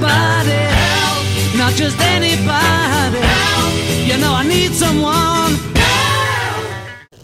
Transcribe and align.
somebody 0.00 0.50
help, 0.50 1.56
not 1.58 1.74
just 1.74 2.00
anybody 2.00 3.20
help. 3.20 3.74
You 4.06 4.16
know 4.18 4.32
I 4.32 4.46
need 4.48 4.72
someone. 4.72 5.52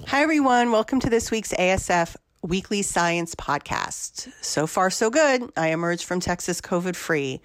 Hi, 0.08 0.22
everyone. 0.22 0.72
Welcome 0.72 1.00
to 1.00 1.08
this 1.08 1.30
week's 1.30 1.54
ASF 1.54 2.16
Weekly 2.42 2.82
Science 2.82 3.34
Podcast. 3.34 4.30
So 4.42 4.66
far, 4.66 4.90
so 4.90 5.08
good. 5.08 5.50
I 5.56 5.68
emerged 5.68 6.04
from 6.04 6.20
Texas 6.20 6.60
COVID 6.60 6.96
free. 6.96 7.40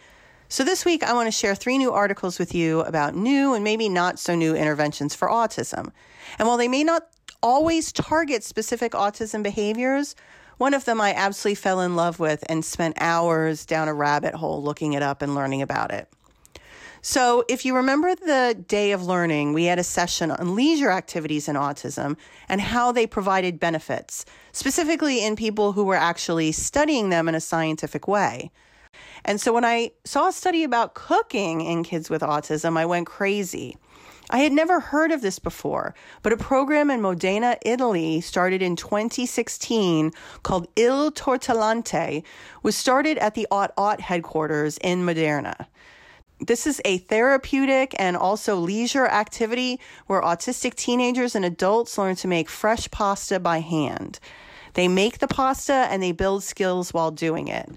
So, 0.50 0.66
this 0.66 0.84
week, 0.84 1.02
I 1.02 1.14
want 1.14 1.28
to 1.28 1.32
share 1.32 1.56
three 1.56 1.78
new 1.78 1.94
articles 1.94 2.38
with 2.38 2.54
you 2.54 2.82
about 2.82 3.16
new 3.16 3.54
and 3.54 3.64
maybe 3.64 3.88
not 3.88 4.20
so 4.20 4.36
new 4.36 4.54
interventions 4.54 5.16
for 5.16 5.30
autism. 5.30 5.92
And 6.40 6.48
while 6.48 6.58
they 6.58 6.68
may 6.68 6.84
not 6.84 7.08
always 7.42 7.94
target 7.94 8.44
specific 8.44 8.92
autism 8.92 9.44
behaviors, 9.44 10.14
one 10.62 10.76
of 10.76 10.86
them 10.86 11.02
I 11.02 11.16
absolutely 11.16 11.56
fell 11.56 11.82
in 11.82 11.96
love 11.96 12.20
with 12.20 12.44
and 12.48 12.64
spent 12.64 12.96
hours 13.00 13.66
down 13.66 13.88
a 13.88 13.96
rabbit 13.96 14.36
hole 14.36 14.62
looking 14.62 14.94
it 14.94 15.02
up 15.02 15.24
and 15.24 15.34
learning 15.34 15.64
about 15.64 15.92
it. 15.92 16.08
So, 17.02 17.44
if 17.50 17.66
you 17.66 17.76
remember 17.76 18.14
the 18.14 18.64
day 18.68 18.92
of 18.92 19.04
learning, 19.04 19.54
we 19.54 19.64
had 19.64 19.80
a 19.80 19.84
session 19.84 20.30
on 20.30 20.54
leisure 20.54 20.92
activities 20.92 21.48
in 21.48 21.56
autism 21.56 22.16
and 22.48 22.62
how 22.62 22.92
they 22.92 23.08
provided 23.08 23.60
benefits, 23.60 24.24
specifically 24.52 25.26
in 25.26 25.36
people 25.36 25.72
who 25.72 25.84
were 25.84 25.96
actually 25.96 26.52
studying 26.52 27.10
them 27.10 27.28
in 27.28 27.34
a 27.34 27.42
scientific 27.42 28.08
way. 28.08 28.52
And 29.26 29.42
so, 29.42 29.52
when 29.52 29.66
I 29.66 29.90
saw 30.06 30.28
a 30.28 30.32
study 30.32 30.64
about 30.64 30.94
cooking 30.94 31.62
in 31.62 31.84
kids 31.84 32.08
with 32.08 32.22
autism, 32.22 32.78
I 32.78 32.86
went 32.86 33.08
crazy. 33.08 33.78
I 34.32 34.40
had 34.40 34.54
never 34.54 34.80
heard 34.80 35.12
of 35.12 35.22
this 35.22 35.40
before, 35.40 35.94
but 36.24 36.32
a 36.32 36.38
program 36.38 36.90
in 36.90 37.02
Modena, 37.02 37.58
Italy, 37.66 38.22
started 38.22 38.62
in 38.62 38.78
2016 38.78 40.14
called 40.42 40.68
Il 40.78 41.12
Tortellante 41.12 42.24
was 42.64 42.78
started 42.78 43.18
at 43.18 43.36
the 43.36 43.46
Aut 43.52 43.74
Aut 43.78 44.00
headquarters 44.00 44.78
in 44.78 45.04
Modena. 45.04 45.68
This 46.40 46.66
is 46.66 46.82
a 46.86 47.00
therapeutic 47.00 47.94
and 48.00 48.16
also 48.16 48.56
leisure 48.56 49.06
activity 49.06 49.82
where 50.08 50.22
autistic 50.22 50.76
teenagers 50.76 51.36
and 51.36 51.44
adults 51.44 51.98
learn 51.98 52.16
to 52.16 52.28
make 52.30 52.50
fresh 52.50 52.90
pasta 52.90 53.38
by 53.38 53.60
hand. 53.60 54.20
They 54.76 54.88
make 54.88 55.20
the 55.20 55.28
pasta 55.28 55.88
and 55.92 56.02
they 56.02 56.14
build 56.14 56.44
skills 56.44 56.94
while 56.94 57.12
doing 57.12 57.50
it. 57.50 57.70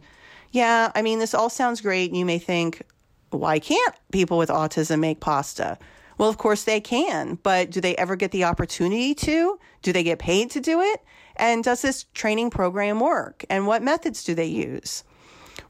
Yeah, 0.53 0.93
I 0.95 1.03
mean, 1.03 1.19
this 1.19 1.35
all 1.35 1.51
sounds 1.51 1.81
great. 1.81 2.15
You 2.15 2.25
may 2.25 2.39
think, 2.39 2.83
why 3.31 3.59
can't 3.59 3.95
people 4.13 4.39
with 4.39 4.51
autism 4.51 5.01
make 5.01 5.19
pasta? 5.19 5.79
Well, 6.19 6.29
of 6.29 6.39
course 6.39 6.65
they 6.65 6.81
can, 6.81 7.39
but 7.43 7.71
do 7.71 7.81
they 7.81 7.97
ever 7.97 8.17
get 8.17 8.31
the 8.31 8.45
opportunity 8.45 9.15
to? 9.15 9.59
Do 9.83 9.93
they 9.93 10.03
get 10.03 10.19
paid 10.19 10.51
to 10.53 10.61
do 10.61 10.81
it? 10.81 11.01
And 11.37 11.65
does 11.65 11.83
this 11.83 12.05
training 12.15 12.51
program 12.51 13.01
work? 13.01 13.45
And 13.51 13.67
what 13.67 13.83
methods 13.83 14.23
do 14.23 14.35
they 14.35 14.47
use? 14.47 15.05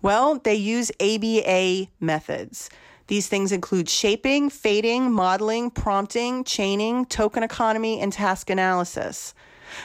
Well, 0.03 0.39
they 0.39 0.55
use 0.55 0.93
ABA 1.01 1.89
methods. 2.01 2.69
These 3.07 3.29
things 3.29 3.53
include 3.53 3.89
shaping, 3.89 4.51
fading, 4.51 5.13
modeling, 5.13 5.71
prompting, 5.71 6.45
chaining, 6.45 7.05
token 7.07 7.43
economy, 7.43 8.01
and 8.01 8.13
task 8.13 8.51
analysis. 8.51 9.35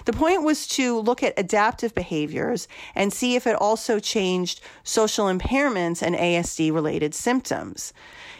The 0.05 0.13
point 0.13 0.43
was 0.43 0.67
to 0.67 0.99
look 0.99 1.23
at 1.23 1.33
adaptive 1.37 1.93
behaviors 1.95 2.67
and 2.95 3.13
see 3.13 3.35
if 3.35 3.47
it 3.47 3.55
also 3.55 3.99
changed 3.99 4.61
social 4.83 5.25
impairments 5.25 6.01
and 6.01 6.15
ASD 6.15 6.73
related 6.73 7.13
symptoms. 7.13 7.93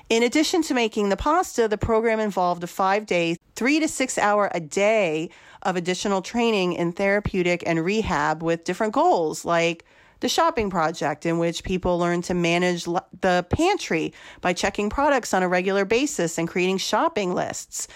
In 0.09 0.23
addition 0.23 0.63
to 0.63 0.73
making 0.73 1.09
the 1.09 1.17
pasta, 1.17 1.67
the 1.67 1.77
program 1.77 2.19
involved 2.19 2.63
a 2.63 2.67
five 2.67 3.05
day, 3.05 3.37
three 3.55 3.79
to 3.79 3.87
six 3.87 4.17
hour 4.17 4.49
a 4.55 4.59
day 4.59 5.29
of 5.61 5.75
additional 5.75 6.21
training 6.21 6.73
in 6.73 6.93
therapeutic 6.93 7.63
and 7.67 7.85
rehab 7.85 8.41
with 8.41 8.63
different 8.63 8.93
goals 8.93 9.45
like 9.45 9.85
the 10.21 10.29
shopping 10.29 10.69
project, 10.69 11.25
in 11.25 11.37
which 11.37 11.63
people 11.63 11.97
learn 11.97 12.21
to 12.23 12.33
manage 12.33 12.85
the 12.85 13.45
pantry 13.49 14.13
by 14.41 14.51
checking 14.51 14.89
products 14.89 15.33
on 15.33 15.43
a 15.43 15.47
regular 15.47 15.85
basis 15.85 16.37
and 16.37 16.47
creating 16.47 16.77
shopping 16.77 17.33
lists. 17.33 17.87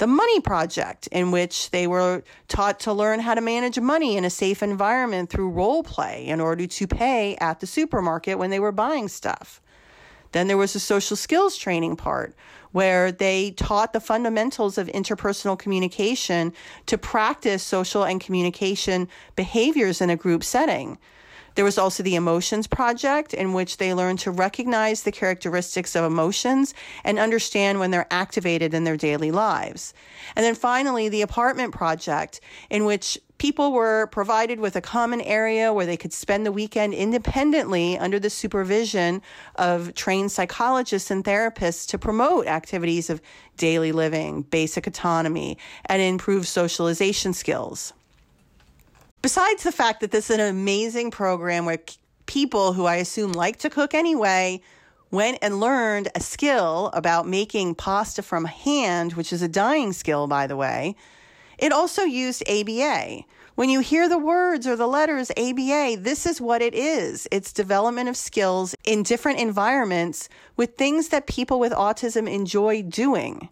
The 0.00 0.06
Money 0.06 0.40
Project, 0.40 1.08
in 1.08 1.30
which 1.30 1.72
they 1.72 1.86
were 1.86 2.22
taught 2.48 2.80
to 2.80 2.92
learn 2.94 3.20
how 3.20 3.34
to 3.34 3.42
manage 3.42 3.78
money 3.78 4.16
in 4.16 4.24
a 4.24 4.30
safe 4.30 4.62
environment 4.62 5.28
through 5.28 5.50
role 5.50 5.82
play 5.82 6.26
in 6.26 6.40
order 6.40 6.66
to 6.66 6.86
pay 6.86 7.36
at 7.36 7.60
the 7.60 7.66
supermarket 7.66 8.38
when 8.38 8.48
they 8.48 8.60
were 8.60 8.72
buying 8.72 9.08
stuff. 9.08 9.60
Then 10.32 10.48
there 10.48 10.56
was 10.56 10.74
a 10.74 10.80
social 10.80 11.18
skills 11.18 11.54
training 11.54 11.96
part 11.96 12.34
where 12.72 13.12
they 13.12 13.50
taught 13.50 13.92
the 13.92 14.00
fundamentals 14.00 14.78
of 14.78 14.86
interpersonal 14.86 15.58
communication 15.58 16.54
to 16.86 16.96
practice 16.96 17.62
social 17.62 18.02
and 18.02 18.22
communication 18.22 19.06
behaviors 19.36 20.00
in 20.00 20.08
a 20.08 20.16
group 20.16 20.42
setting. 20.42 20.96
There 21.60 21.64
was 21.66 21.76
also 21.76 22.02
the 22.02 22.14
Emotions 22.14 22.66
Project, 22.66 23.34
in 23.34 23.52
which 23.52 23.76
they 23.76 23.92
learned 23.92 24.20
to 24.20 24.30
recognize 24.30 25.02
the 25.02 25.12
characteristics 25.12 25.94
of 25.94 26.06
emotions 26.06 26.72
and 27.04 27.18
understand 27.18 27.78
when 27.78 27.90
they're 27.90 28.06
activated 28.10 28.72
in 28.72 28.84
their 28.84 28.96
daily 28.96 29.30
lives. 29.30 29.92
And 30.34 30.42
then 30.42 30.54
finally, 30.54 31.10
the 31.10 31.20
Apartment 31.20 31.74
Project, 31.74 32.40
in 32.70 32.86
which 32.86 33.18
people 33.36 33.72
were 33.72 34.06
provided 34.06 34.58
with 34.58 34.74
a 34.74 34.80
common 34.80 35.20
area 35.20 35.70
where 35.70 35.84
they 35.84 35.98
could 35.98 36.14
spend 36.14 36.46
the 36.46 36.52
weekend 36.52 36.94
independently 36.94 37.98
under 37.98 38.18
the 38.18 38.30
supervision 38.30 39.20
of 39.56 39.92
trained 39.92 40.32
psychologists 40.32 41.10
and 41.10 41.24
therapists 41.24 41.86
to 41.88 41.98
promote 41.98 42.46
activities 42.46 43.10
of 43.10 43.20
daily 43.58 43.92
living, 43.92 44.40
basic 44.40 44.86
autonomy, 44.86 45.58
and 45.84 46.00
improve 46.00 46.48
socialization 46.48 47.34
skills 47.34 47.92
besides 49.22 49.62
the 49.62 49.72
fact 49.72 50.00
that 50.00 50.10
this 50.10 50.30
is 50.30 50.38
an 50.38 50.46
amazing 50.46 51.10
program 51.10 51.64
where 51.64 51.78
people 52.26 52.72
who 52.72 52.86
I 52.86 52.96
assume 52.96 53.32
like 53.32 53.56
to 53.58 53.70
cook 53.70 53.94
anyway 53.94 54.60
went 55.10 55.38
and 55.42 55.60
learned 55.60 56.08
a 56.14 56.20
skill 56.20 56.90
about 56.94 57.26
making 57.26 57.74
pasta 57.74 58.22
from 58.22 58.44
hand, 58.44 59.14
which 59.14 59.32
is 59.32 59.42
a 59.42 59.48
dying 59.48 59.92
skill, 59.92 60.26
by 60.26 60.46
the 60.46 60.56
way. 60.56 60.94
It 61.58 61.72
also 61.72 62.02
used 62.02 62.48
ABA. 62.48 63.24
When 63.56 63.68
you 63.68 63.80
hear 63.80 64.08
the 64.08 64.18
words 64.18 64.66
or 64.66 64.76
the 64.76 64.86
letters 64.86 65.30
ABA, 65.32 65.96
this 65.98 66.24
is 66.24 66.40
what 66.40 66.62
it 66.62 66.74
is. 66.74 67.28
It's 67.30 67.52
development 67.52 68.08
of 68.08 68.16
skills 68.16 68.74
in 68.84 69.02
different 69.02 69.40
environments 69.40 70.28
with 70.56 70.76
things 70.76 71.08
that 71.08 71.26
people 71.26 71.60
with 71.60 71.72
autism 71.72 72.32
enjoy 72.32 72.82
doing. 72.82 73.50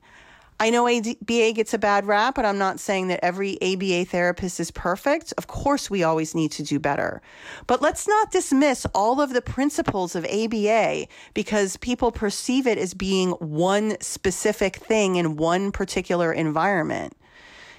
I 0.60 0.70
know 0.70 0.88
ABA 0.88 1.52
gets 1.52 1.72
a 1.72 1.78
bad 1.78 2.06
rap, 2.06 2.34
but 2.34 2.44
I'm 2.44 2.58
not 2.58 2.80
saying 2.80 3.08
that 3.08 3.24
every 3.24 3.60
ABA 3.62 4.06
therapist 4.06 4.58
is 4.58 4.72
perfect. 4.72 5.32
Of 5.38 5.46
course, 5.46 5.88
we 5.88 6.02
always 6.02 6.34
need 6.34 6.50
to 6.52 6.64
do 6.64 6.80
better. 6.80 7.22
But 7.68 7.80
let's 7.80 8.08
not 8.08 8.32
dismiss 8.32 8.84
all 8.86 9.20
of 9.20 9.32
the 9.32 9.42
principles 9.42 10.16
of 10.16 10.24
ABA 10.24 11.06
because 11.32 11.76
people 11.76 12.10
perceive 12.10 12.66
it 12.66 12.76
as 12.76 12.92
being 12.92 13.30
one 13.32 13.96
specific 14.00 14.76
thing 14.76 15.14
in 15.14 15.36
one 15.36 15.70
particular 15.70 16.32
environment. 16.32 17.16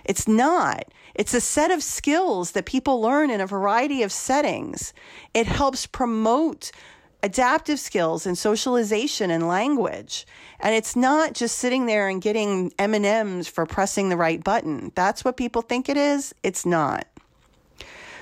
It's 0.06 0.28
not. 0.28 0.86
It's 1.16 1.34
a 1.34 1.42
set 1.42 1.72
of 1.72 1.84
skills 1.84 2.52
that 2.52 2.66
people 2.66 3.02
learn 3.02 3.30
in 3.30 3.42
a 3.42 3.46
variety 3.46 4.04
of 4.04 4.12
settings. 4.14 4.94
It 5.34 5.48
helps 5.48 5.86
promote 5.86 6.72
adaptive 7.22 7.80
skills 7.80 8.26
and 8.26 8.38
socialization 8.38 9.32
and 9.32 9.48
language. 9.48 10.26
And 10.60 10.76
it's 10.76 10.96
not 10.96 11.34
just 11.34 11.58
sitting 11.58 11.86
there 11.86 12.08
and 12.08 12.22
getting 12.22 12.74
M&Ms 12.80 13.48
for 13.48 13.66
pressing 13.66 14.10
the 14.10 14.18
right 14.18 14.44
button. 14.44 14.92
That's 14.96 15.26
what 15.26 15.38
people 15.38 15.62
think 15.62 15.90
it 15.90 15.98
is. 15.98 16.34
It's 16.44 16.66
not. 16.66 17.08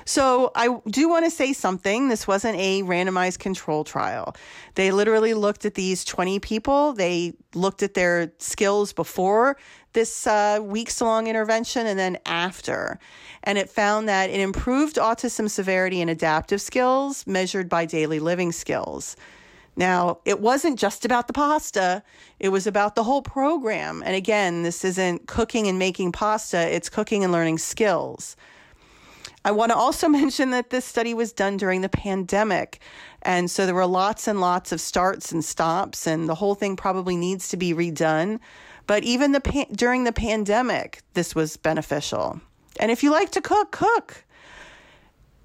So 0.08 0.52
I 0.54 0.74
do 0.88 1.06
want 1.06 1.26
to 1.26 1.30
say 1.30 1.52
something. 1.52 2.08
This 2.08 2.26
wasn't 2.26 2.58
a 2.58 2.82
randomized 2.82 3.40
control 3.40 3.84
trial. 3.84 4.34
They 4.74 4.90
literally 4.90 5.34
looked 5.34 5.66
at 5.66 5.74
these 5.74 6.02
20 6.02 6.40
people. 6.40 6.94
They 6.94 7.34
looked 7.54 7.82
at 7.82 7.92
their 7.92 8.32
skills 8.38 8.94
before 8.94 9.58
this 9.92 10.26
uh, 10.26 10.60
weeks 10.62 11.02
long 11.02 11.26
intervention 11.26 11.86
and 11.86 11.98
then 11.98 12.16
after. 12.24 12.98
And 13.44 13.58
it 13.58 13.68
found 13.68 14.08
that 14.08 14.30
it 14.30 14.40
improved 14.40 14.96
autism 14.96 15.50
severity 15.50 16.00
and 16.00 16.08
adaptive 16.08 16.62
skills 16.62 17.26
measured 17.26 17.68
by 17.68 17.84
daily 17.84 18.18
living 18.18 18.50
skills. 18.50 19.14
Now, 19.76 20.20
it 20.24 20.40
wasn't 20.40 20.78
just 20.78 21.04
about 21.04 21.26
the 21.26 21.34
pasta, 21.34 22.02
it 22.40 22.48
was 22.48 22.66
about 22.66 22.94
the 22.94 23.04
whole 23.04 23.20
program. 23.20 24.02
And 24.06 24.16
again, 24.16 24.62
this 24.62 24.86
isn't 24.86 25.26
cooking 25.26 25.66
and 25.68 25.78
making 25.78 26.12
pasta, 26.12 26.74
it's 26.74 26.88
cooking 26.88 27.24
and 27.24 27.30
learning 27.30 27.58
skills. 27.58 28.36
I 29.48 29.50
want 29.50 29.72
to 29.72 29.76
also 29.76 30.08
mention 30.20 30.50
that 30.50 30.68
this 30.68 30.84
study 30.84 31.14
was 31.14 31.32
done 31.32 31.56
during 31.56 31.80
the 31.80 31.88
pandemic. 31.88 32.80
And 33.22 33.50
so 33.50 33.64
there 33.64 33.74
were 33.74 33.86
lots 33.86 34.28
and 34.28 34.42
lots 34.42 34.72
of 34.72 34.80
starts 34.80 35.32
and 35.32 35.42
stops, 35.42 36.06
and 36.06 36.28
the 36.28 36.34
whole 36.34 36.54
thing 36.54 36.76
probably 36.76 37.16
needs 37.16 37.48
to 37.48 37.56
be 37.56 37.72
redone. 37.72 38.40
But 38.86 39.04
even 39.04 39.32
the 39.32 39.66
during 39.72 40.04
the 40.04 40.12
pandemic, 40.12 41.00
this 41.14 41.34
was 41.34 41.56
beneficial. 41.56 42.40
And 42.78 42.90
if 42.90 43.02
you 43.02 43.10
like 43.10 43.30
to 43.32 43.40
cook, 43.40 43.72
cook. 43.72 44.24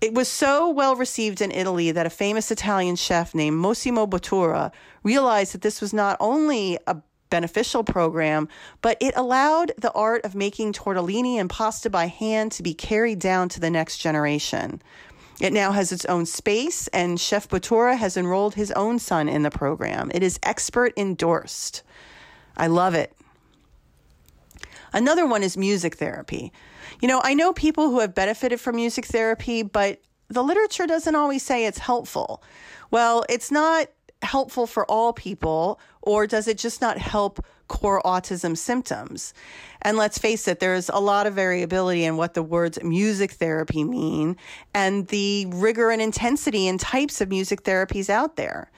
It 0.01 0.13
was 0.13 0.27
so 0.27 0.69
well 0.69 0.97
received 0.97 1.39
in 1.39 1.51
Italy 1.51 1.91
that 1.91 2.05
a 2.05 2.09
famous 2.09 2.51
Italian 2.51 2.97
chef 2.97 3.33
named 3.33 3.57
Massimo 3.57 4.05
Bottura 4.05 4.73
realized 5.01 5.53
that 5.53 5.61
this 5.61 5.79
was 5.79 5.94
not 5.94 6.17
only 6.19 6.77
a 6.88 6.97
beneficial 7.33 7.83
program, 7.83 8.47
but 8.83 8.95
it 9.01 9.12
allowed 9.18 9.71
the 9.80 9.91
art 9.94 10.24
of 10.24 10.35
making 10.35 10.71
tortellini 10.71 11.38
and 11.38 11.50
pasta 11.50 11.89
by 11.89 12.06
hand 12.06 12.51
to 12.51 12.62
be 12.62 12.75
carried 12.75 13.18
down 13.18 13.50
to 13.50 13.59
the 13.59 13.71
next 13.71 13.97
generation. 13.97 14.80
It 15.41 15.51
now 15.51 15.71
has 15.71 15.91
its 15.91 16.06
own 16.06 16.27
space, 16.27 16.88
and 16.89 17.19
Chef 17.19 17.50
Bottura 17.50 17.97
has 17.97 18.18
enrolled 18.18 18.53
his 18.53 18.71
own 18.74 19.00
son 19.00 19.27
in 19.27 19.41
the 19.41 19.50
program. 19.50 20.12
It 20.13 20.21
is 20.21 20.39
expert 20.44 20.94
endorsed. 20.95 21.81
I 22.56 22.68
love 22.68 22.94
it. 22.94 23.18
Another 24.94 25.25
one 25.25 25.41
is 25.41 25.57
music 25.57 25.95
therapy. 25.95 26.53
You 27.01 27.07
know, 27.07 27.19
I 27.24 27.33
know 27.33 27.51
people 27.51 27.89
who 27.89 28.01
have 28.01 28.13
benefited 28.13 28.62
from 28.62 28.75
music 28.75 29.07
therapy, 29.07 29.63
but 29.63 30.00
the 30.27 30.44
literature 30.44 30.86
doesn't 30.86 31.15
always 31.15 31.41
say 31.41 31.65
it's 31.65 31.79
helpful. 31.79 32.44
Well, 32.91 33.25
it's 33.27 33.50
not 33.50 33.88
helpful 34.23 34.67
for 34.67 34.85
all 34.89 35.13
people, 35.13 35.79
or 36.01 36.27
does 36.27 36.47
it 36.47 36.57
just 36.57 36.81
not 36.81 36.97
help 36.97 37.45
core 37.67 38.01
autism 38.03 38.57
symptoms? 38.57 39.33
And 39.81 39.97
let's 39.97 40.17
face 40.17 40.47
it, 40.47 40.59
there's 40.59 40.89
a 40.89 40.99
lot 40.99 41.27
of 41.27 41.33
variability 41.33 42.03
in 42.05 42.17
what 42.17 42.33
the 42.33 42.43
words 42.43 42.81
music 42.83 43.31
therapy 43.31 43.83
mean 43.83 44.37
and 44.73 45.07
the 45.07 45.47
rigor 45.49 45.91
and 45.91 46.01
intensity 46.01 46.67
and 46.67 46.79
types 46.79 47.21
of 47.21 47.29
music 47.29 47.63
therapies 47.63 48.09
out 48.09 48.35
there. 48.35 48.71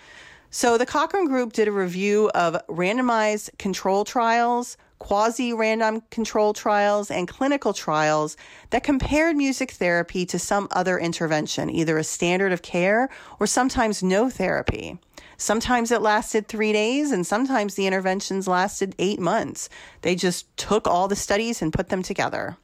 So 0.50 0.78
the 0.78 0.86
Cochrane 0.86 1.28
Group 1.28 1.52
did 1.52 1.68
a 1.68 1.72
review 1.72 2.30
of 2.34 2.56
randomized 2.68 3.58
control 3.58 4.06
trials, 4.06 4.78
quasi 5.00 5.52
random 5.52 6.02
control 6.12 6.54
trials, 6.54 7.12
and 7.12 7.28
clinical 7.28 7.74
trials 7.74 8.38
that 8.70 8.82
compared 8.82 9.36
music 9.36 9.72
therapy 9.72 10.26
to 10.28 10.40
some 10.40 10.70
other 10.72 10.98
intervention, 10.98 11.70
either 11.70 11.98
a 11.98 12.06
standard 12.06 12.54
of 12.54 12.62
care 12.62 13.10
or 13.38 13.48
sometimes 13.48 14.02
no 14.02 14.30
therapy. 14.30 14.98
Sometimes 15.38 15.92
it 15.92 16.02
lasted 16.02 16.48
three 16.48 16.74
days, 16.74 17.12
and 17.12 17.26
sometimes 17.26 17.76
the 17.76 17.88
interventions 17.88 18.48
lasted 18.48 18.96
eight 19.00 19.20
months. 19.20 19.70
They 20.02 20.16
just 20.16 20.56
took 20.58 20.88
all 20.88 21.08
the 21.08 21.16
studies 21.16 21.62
and 21.62 21.74
put 21.74 21.90
them 21.90 22.04
together. 22.04 22.58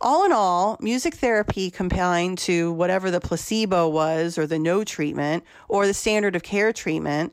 All 0.00 0.24
in 0.24 0.32
all, 0.32 0.76
music 0.80 1.14
therapy 1.14 1.70
combined 1.70 2.38
to 2.38 2.72
whatever 2.72 3.10
the 3.10 3.20
placebo 3.20 3.88
was, 3.88 4.36
or 4.36 4.46
the 4.46 4.58
no 4.58 4.82
treatment, 4.82 5.44
or 5.68 5.86
the 5.86 5.94
standard 5.94 6.34
of 6.34 6.42
care 6.42 6.72
treatment, 6.72 7.32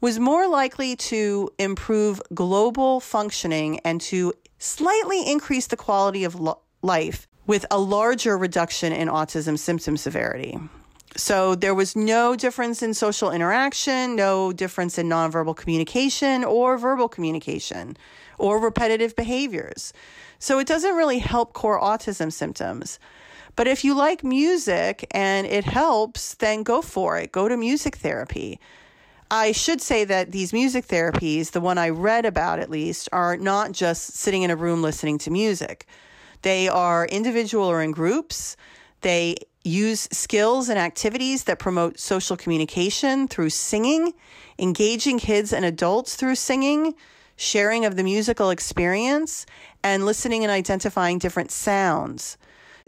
was 0.00 0.18
more 0.18 0.48
likely 0.48 0.96
to 0.96 1.50
improve 1.58 2.22
global 2.34 3.00
functioning 3.00 3.80
and 3.80 4.00
to 4.00 4.32
slightly 4.58 5.30
increase 5.30 5.66
the 5.66 5.76
quality 5.76 6.24
of 6.24 6.34
lo- 6.34 6.60
life 6.82 7.28
with 7.46 7.66
a 7.70 7.78
larger 7.78 8.36
reduction 8.36 8.92
in 8.92 9.08
autism 9.08 9.58
symptom 9.58 9.96
severity. 9.96 10.58
So 11.16 11.54
there 11.54 11.74
was 11.74 11.96
no 11.96 12.36
difference 12.36 12.82
in 12.82 12.92
social 12.92 13.30
interaction, 13.30 14.16
no 14.16 14.52
difference 14.52 14.98
in 14.98 15.08
nonverbal 15.08 15.56
communication 15.56 16.44
or 16.44 16.76
verbal 16.76 17.08
communication 17.08 17.96
or 18.38 18.60
repetitive 18.60 19.16
behaviors. 19.16 19.94
So 20.38 20.58
it 20.58 20.66
doesn't 20.66 20.94
really 20.94 21.18
help 21.18 21.54
core 21.54 21.80
autism 21.80 22.30
symptoms. 22.30 22.98
But 23.56 23.66
if 23.66 23.82
you 23.82 23.94
like 23.94 24.22
music 24.22 25.06
and 25.10 25.46
it 25.46 25.64
helps, 25.64 26.34
then 26.34 26.62
go 26.62 26.82
for 26.82 27.16
it. 27.18 27.32
Go 27.32 27.48
to 27.48 27.56
music 27.56 27.96
therapy. 27.96 28.60
I 29.30 29.52
should 29.52 29.80
say 29.80 30.04
that 30.04 30.30
these 30.32 30.52
music 30.52 30.86
therapies, 30.86 31.52
the 31.52 31.60
one 31.62 31.78
I 31.78 31.88
read 31.88 32.26
about 32.26 32.58
at 32.58 32.70
least, 32.70 33.08
are 33.12 33.38
not 33.38 33.72
just 33.72 34.14
sitting 34.14 34.42
in 34.42 34.50
a 34.50 34.56
room 34.56 34.82
listening 34.82 35.16
to 35.18 35.30
music. 35.30 35.86
They 36.42 36.68
are 36.68 37.06
individual 37.06 37.64
or 37.64 37.80
in 37.80 37.92
groups. 37.92 38.56
They 39.00 39.36
use 39.66 40.08
skills 40.12 40.68
and 40.68 40.78
activities 40.78 41.44
that 41.44 41.58
promote 41.58 41.98
social 41.98 42.36
communication 42.36 43.26
through 43.26 43.50
singing, 43.50 44.14
engaging 44.58 45.18
kids 45.18 45.52
and 45.52 45.64
adults 45.64 46.14
through 46.14 46.36
singing, 46.36 46.94
sharing 47.36 47.84
of 47.84 47.96
the 47.96 48.04
musical 48.04 48.50
experience, 48.50 49.44
and 49.82 50.06
listening 50.06 50.42
and 50.42 50.50
identifying 50.50 51.18
different 51.18 51.50
sounds. 51.50 52.38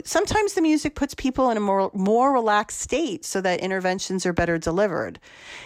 Sometimes 0.05 0.55
the 0.55 0.63
music 0.63 0.95
puts 0.95 1.15
people 1.15 1.51
in 1.51 1.57
a 1.57 1.61
more, 1.61 1.91
more 1.93 2.33
relaxed 2.33 2.79
state 2.79 3.25
so 3.25 3.41
that 3.41 3.61
interventions 3.61 4.25
are 4.25 4.33
better 4.33 4.57
delivered. 4.57 5.19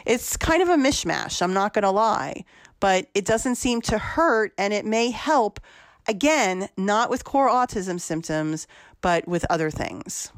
It's 0.07 0.39
kind 0.39 0.63
of 0.63 0.71
a 0.71 0.77
mishmash, 0.77 1.43
I'm 1.43 1.53
not 1.53 1.75
going 1.75 1.83
to 1.83 1.91
lie, 1.91 2.45
but 2.81 3.09
it 3.15 3.27
doesn't 3.27 3.57
seem 3.57 3.83
to 3.83 3.99
hurt 3.99 4.55
and 4.57 4.73
it 4.73 4.87
may 4.87 5.11
help, 5.11 5.61
again, 6.09 6.69
not 6.79 7.11
with 7.11 7.25
core 7.25 7.51
autism 7.51 8.01
symptoms, 8.01 8.67
but 9.03 9.29
with 9.29 9.45
other 9.51 9.71
things. 9.71 10.33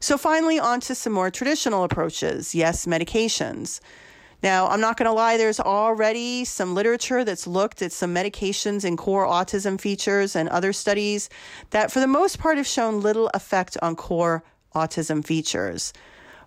So, 0.00 0.16
finally, 0.16 0.58
on 0.58 0.80
to 0.80 0.94
some 0.94 1.12
more 1.12 1.30
traditional 1.30 1.84
approaches. 1.84 2.54
Yes, 2.54 2.86
medications. 2.86 3.80
Now, 4.42 4.68
I'm 4.68 4.80
not 4.80 4.96
going 4.96 5.08
to 5.08 5.12
lie, 5.12 5.36
there's 5.36 5.58
already 5.58 6.44
some 6.44 6.74
literature 6.74 7.24
that's 7.24 7.46
looked 7.46 7.82
at 7.82 7.90
some 7.90 8.14
medications 8.14 8.84
and 8.84 8.96
core 8.96 9.26
autism 9.26 9.80
features 9.80 10.36
and 10.36 10.48
other 10.48 10.72
studies 10.72 11.28
that, 11.70 11.90
for 11.90 11.98
the 11.98 12.06
most 12.06 12.38
part, 12.38 12.56
have 12.56 12.66
shown 12.66 13.00
little 13.00 13.28
effect 13.34 13.76
on 13.82 13.96
core 13.96 14.44
autism 14.76 15.24
features. 15.24 15.92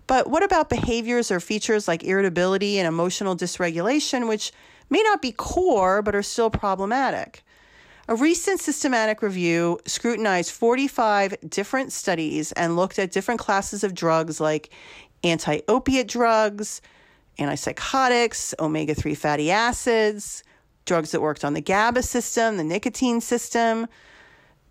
But 0.06 0.30
what 0.30 0.42
about 0.42 0.70
behaviors 0.70 1.30
or 1.30 1.38
features 1.38 1.86
like 1.86 2.02
irritability 2.02 2.78
and 2.78 2.88
emotional 2.88 3.36
dysregulation, 3.36 4.26
which 4.26 4.52
may 4.88 5.02
not 5.02 5.20
be 5.20 5.32
core 5.32 6.00
but 6.00 6.14
are 6.14 6.22
still 6.22 6.50
problematic? 6.50 7.44
A 8.12 8.14
recent 8.14 8.60
systematic 8.60 9.22
review 9.22 9.78
scrutinized 9.86 10.50
45 10.50 11.34
different 11.48 11.92
studies 11.92 12.52
and 12.52 12.76
looked 12.76 12.98
at 12.98 13.10
different 13.10 13.40
classes 13.40 13.82
of 13.84 13.94
drugs 13.94 14.38
like 14.38 14.68
anti 15.24 15.60
opiate 15.66 16.08
drugs, 16.08 16.82
antipsychotics, 17.38 18.52
omega 18.58 18.94
3 18.94 19.14
fatty 19.14 19.50
acids, 19.50 20.44
drugs 20.84 21.12
that 21.12 21.22
worked 21.22 21.42
on 21.42 21.54
the 21.54 21.62
GABA 21.62 22.02
system, 22.02 22.58
the 22.58 22.64
nicotine 22.64 23.22
system, 23.22 23.86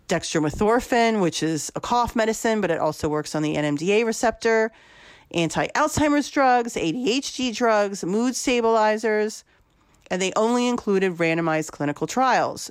dextromethorphan, 0.06 1.20
which 1.20 1.42
is 1.42 1.72
a 1.74 1.80
cough 1.80 2.14
medicine, 2.14 2.60
but 2.60 2.70
it 2.70 2.78
also 2.78 3.08
works 3.08 3.34
on 3.34 3.42
the 3.42 3.56
NMDA 3.56 4.06
receptor, 4.06 4.70
anti 5.32 5.66
Alzheimer's 5.74 6.30
drugs, 6.30 6.74
ADHD 6.74 7.52
drugs, 7.52 8.04
mood 8.04 8.36
stabilizers, 8.36 9.42
and 10.12 10.22
they 10.22 10.32
only 10.36 10.68
included 10.68 11.14
randomized 11.14 11.72
clinical 11.72 12.06
trials. 12.06 12.70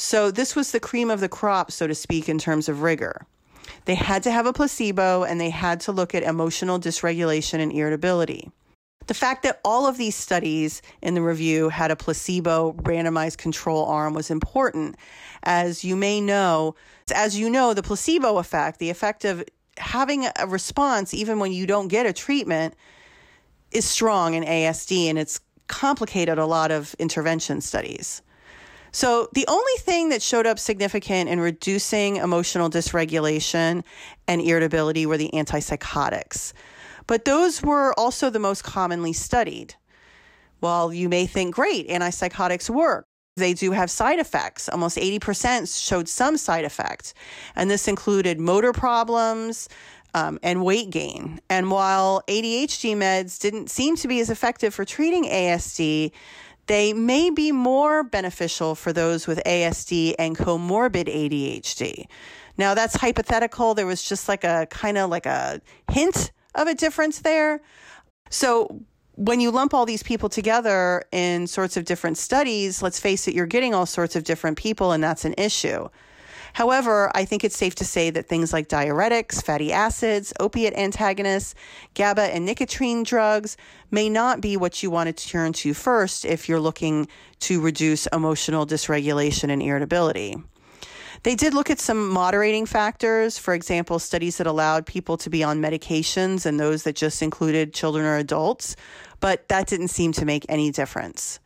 So 0.00 0.30
this 0.30 0.54
was 0.54 0.70
the 0.70 0.78
cream 0.78 1.10
of 1.10 1.18
the 1.18 1.28
crop, 1.28 1.72
so 1.72 1.88
to 1.88 1.94
speak, 1.94 2.28
in 2.28 2.38
terms 2.38 2.68
of 2.68 2.82
rigor. 2.82 3.26
They 3.84 3.96
had 3.96 4.22
to 4.22 4.30
have 4.30 4.46
a 4.46 4.52
placebo 4.52 5.24
and 5.24 5.40
they 5.40 5.50
had 5.50 5.80
to 5.80 5.92
look 5.92 6.14
at 6.14 6.22
emotional 6.22 6.78
dysregulation 6.78 7.58
and 7.58 7.72
irritability. 7.72 8.48
The 9.08 9.14
fact 9.14 9.42
that 9.42 9.60
all 9.64 9.88
of 9.88 9.96
these 9.96 10.14
studies 10.14 10.82
in 11.02 11.14
the 11.14 11.20
review 11.20 11.68
had 11.68 11.90
a 11.90 11.96
placebo 11.96 12.74
randomized 12.74 13.38
control 13.38 13.86
arm 13.86 14.14
was 14.14 14.30
important. 14.30 14.94
As 15.42 15.82
you 15.82 15.96
may 15.96 16.20
know, 16.20 16.76
as 17.12 17.36
you 17.36 17.50
know, 17.50 17.74
the 17.74 17.82
placebo 17.82 18.38
effect, 18.38 18.78
the 18.78 18.90
effect 18.90 19.24
of 19.24 19.42
having 19.78 20.26
a 20.26 20.46
response 20.46 21.12
even 21.12 21.40
when 21.40 21.50
you 21.50 21.66
don't 21.66 21.88
get 21.88 22.06
a 22.06 22.12
treatment, 22.12 22.74
is 23.72 23.84
strong 23.84 24.34
in 24.34 24.44
ASD 24.44 25.10
and 25.10 25.18
it's 25.18 25.40
complicated 25.66 26.38
a 26.38 26.46
lot 26.46 26.70
of 26.70 26.94
intervention 27.00 27.60
studies. 27.60 28.22
So, 28.92 29.28
the 29.32 29.46
only 29.48 29.72
thing 29.80 30.08
that 30.10 30.22
showed 30.22 30.46
up 30.46 30.58
significant 30.58 31.28
in 31.28 31.40
reducing 31.40 32.16
emotional 32.16 32.70
dysregulation 32.70 33.84
and 34.26 34.40
irritability 34.40 35.06
were 35.06 35.18
the 35.18 35.30
antipsychotics. 35.32 36.52
But 37.06 37.24
those 37.24 37.62
were 37.62 37.92
also 37.98 38.30
the 38.30 38.38
most 38.38 38.64
commonly 38.64 39.12
studied. 39.12 39.74
While 40.60 40.92
you 40.92 41.08
may 41.08 41.26
think, 41.26 41.54
great, 41.54 41.88
antipsychotics 41.88 42.68
work, 42.68 43.06
they 43.36 43.54
do 43.54 43.72
have 43.72 43.90
side 43.90 44.18
effects. 44.18 44.68
Almost 44.68 44.96
80% 44.96 45.86
showed 45.86 46.08
some 46.08 46.36
side 46.36 46.64
effects. 46.64 47.14
And 47.56 47.70
this 47.70 47.88
included 47.88 48.38
motor 48.40 48.72
problems 48.72 49.68
um, 50.14 50.38
and 50.42 50.64
weight 50.64 50.90
gain. 50.90 51.40
And 51.48 51.70
while 51.70 52.22
ADHD 52.28 52.96
meds 52.96 53.38
didn't 53.38 53.70
seem 53.70 53.96
to 53.96 54.08
be 54.08 54.20
as 54.20 54.30
effective 54.30 54.74
for 54.74 54.84
treating 54.84 55.24
ASD, 55.24 56.12
they 56.68 56.92
may 56.92 57.30
be 57.30 57.50
more 57.50 58.04
beneficial 58.04 58.74
for 58.74 58.92
those 58.92 59.26
with 59.26 59.42
ASD 59.44 60.14
and 60.18 60.36
comorbid 60.36 61.06
ADHD. 61.08 62.06
Now, 62.56 62.74
that's 62.74 62.96
hypothetical. 62.96 63.74
There 63.74 63.86
was 63.86 64.02
just 64.02 64.28
like 64.28 64.44
a 64.44 64.66
kind 64.70 64.98
of 64.98 65.10
like 65.10 65.26
a 65.26 65.60
hint 65.90 66.32
of 66.54 66.68
a 66.68 66.74
difference 66.74 67.20
there. 67.20 67.60
So, 68.30 68.82
when 69.14 69.40
you 69.40 69.50
lump 69.50 69.74
all 69.74 69.84
these 69.84 70.04
people 70.04 70.28
together 70.28 71.02
in 71.10 71.48
sorts 71.48 71.76
of 71.76 71.84
different 71.84 72.18
studies, 72.18 72.82
let's 72.82 73.00
face 73.00 73.26
it, 73.26 73.34
you're 73.34 73.46
getting 73.46 73.74
all 73.74 73.86
sorts 73.86 74.14
of 74.14 74.22
different 74.22 74.56
people, 74.56 74.92
and 74.92 75.02
that's 75.02 75.24
an 75.24 75.34
issue. 75.36 75.88
However, 76.58 77.08
I 77.14 77.24
think 77.24 77.44
it's 77.44 77.56
safe 77.56 77.76
to 77.76 77.84
say 77.84 78.10
that 78.10 78.26
things 78.26 78.52
like 78.52 78.66
diuretics, 78.66 79.40
fatty 79.40 79.72
acids, 79.72 80.32
opiate 80.40 80.74
antagonists, 80.74 81.54
GABA 81.94 82.34
and 82.34 82.44
nicotine 82.44 83.04
drugs 83.04 83.56
may 83.92 84.08
not 84.08 84.40
be 84.40 84.56
what 84.56 84.82
you 84.82 84.90
want 84.90 85.16
to 85.16 85.28
turn 85.28 85.52
to 85.52 85.72
first 85.72 86.24
if 86.24 86.48
you're 86.48 86.58
looking 86.58 87.06
to 87.46 87.60
reduce 87.60 88.08
emotional 88.08 88.66
dysregulation 88.66 89.52
and 89.52 89.62
irritability. 89.62 90.34
They 91.22 91.36
did 91.36 91.54
look 91.54 91.70
at 91.70 91.78
some 91.78 92.08
moderating 92.08 92.66
factors, 92.66 93.38
for 93.38 93.54
example, 93.54 94.00
studies 94.00 94.38
that 94.38 94.48
allowed 94.48 94.84
people 94.84 95.16
to 95.18 95.30
be 95.30 95.44
on 95.44 95.62
medications 95.62 96.44
and 96.44 96.58
those 96.58 96.82
that 96.82 96.96
just 96.96 97.22
included 97.22 97.72
children 97.72 98.04
or 98.04 98.16
adults, 98.16 98.74
but 99.20 99.46
that 99.46 99.68
didn't 99.68 99.88
seem 99.88 100.10
to 100.14 100.24
make 100.24 100.44
any 100.48 100.72
difference. 100.72 101.38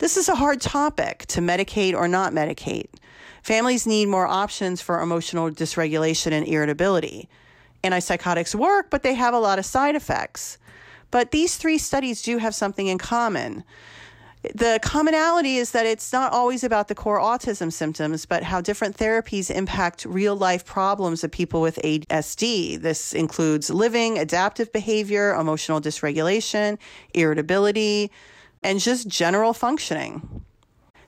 This 0.00 0.18
is 0.18 0.28
a 0.28 0.34
hard 0.34 0.60
topic 0.60 1.24
to 1.28 1.40
medicate 1.40 1.94
or 1.94 2.08
not 2.08 2.34
medicate. 2.34 2.88
Families 3.42 3.86
need 3.86 4.06
more 4.06 4.26
options 4.26 4.80
for 4.80 5.00
emotional 5.00 5.50
dysregulation 5.50 6.32
and 6.32 6.46
irritability. 6.46 7.28
Antipsychotics 7.84 8.54
work, 8.54 8.90
but 8.90 9.02
they 9.02 9.14
have 9.14 9.34
a 9.34 9.38
lot 9.38 9.58
of 9.58 9.64
side 9.64 9.94
effects. 9.94 10.58
But 11.10 11.30
these 11.30 11.56
three 11.56 11.78
studies 11.78 12.22
do 12.22 12.38
have 12.38 12.54
something 12.54 12.86
in 12.86 12.98
common. 12.98 13.64
The 14.54 14.78
commonality 14.82 15.56
is 15.56 15.72
that 15.72 15.84
it's 15.84 16.12
not 16.12 16.32
always 16.32 16.62
about 16.62 16.88
the 16.88 16.94
core 16.94 17.18
autism 17.18 17.72
symptoms, 17.72 18.24
but 18.24 18.44
how 18.44 18.60
different 18.60 18.96
therapies 18.96 19.50
impact 19.50 20.04
real 20.04 20.36
life 20.36 20.64
problems 20.64 21.24
of 21.24 21.32
people 21.32 21.60
with 21.60 21.76
ASD. 21.82 22.80
This 22.80 23.12
includes 23.12 23.68
living, 23.68 24.18
adaptive 24.18 24.72
behavior, 24.72 25.34
emotional 25.34 25.80
dysregulation, 25.80 26.78
irritability, 27.14 28.12
and 28.62 28.78
just 28.78 29.08
general 29.08 29.52
functioning. 29.52 30.44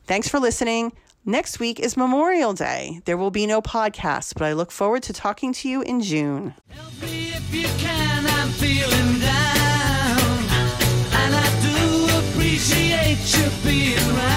Thanks 0.07 0.29
for 0.29 0.41
listening. 0.41 0.93
Next 1.27 1.61
week 1.61 1.79
is 1.79 1.99
Memorial 1.99 2.55
Day. 2.55 3.03
There 3.05 3.19
will 3.19 3.31
be 3.31 3.47
no 3.47 3.61
podcast, 3.61 4.33
but 4.35 4.45
I 4.45 4.55
look 4.55 4.73
forward 4.73 5.03
to 5.03 5.13
talking 5.13 5.53
to 5.53 5.69
you 5.69 5.83
in 5.83 6.01
June. 6.01 6.55
appreciate 12.61 13.37
you 13.37 13.51
being 13.63 14.15
right. 14.15 14.30